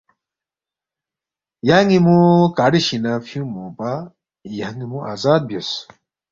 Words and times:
یان٘ی 1.67 1.97
مو 2.05 2.17
کاڑو 2.57 2.79
شِنگ 2.87 3.01
لہ 3.03 3.11
فیُونگمو 3.27 3.65
پا 3.77 3.91
یان٘ی 4.59 4.85
مو 4.91 4.99
آزاد 5.13 5.41
بیوس 5.47 5.69